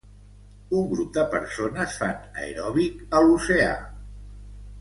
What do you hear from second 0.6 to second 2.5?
Un grup de persones fan